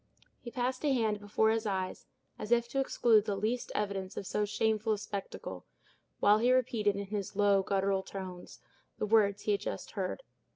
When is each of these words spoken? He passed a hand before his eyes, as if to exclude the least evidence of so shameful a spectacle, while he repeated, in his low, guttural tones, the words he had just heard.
He 0.41 0.49
passed 0.49 0.83
a 0.83 0.91
hand 0.91 1.19
before 1.19 1.51
his 1.51 1.67
eyes, 1.67 2.07
as 2.39 2.51
if 2.51 2.67
to 2.69 2.79
exclude 2.79 3.25
the 3.25 3.35
least 3.35 3.71
evidence 3.75 4.17
of 4.17 4.25
so 4.25 4.45
shameful 4.45 4.93
a 4.93 4.97
spectacle, 4.97 5.63
while 6.19 6.39
he 6.39 6.51
repeated, 6.51 6.95
in 6.95 7.05
his 7.05 7.35
low, 7.35 7.61
guttural 7.61 8.01
tones, 8.01 8.61
the 8.97 9.05
words 9.05 9.43
he 9.43 9.51
had 9.51 9.61
just 9.61 9.91
heard. 9.91 10.23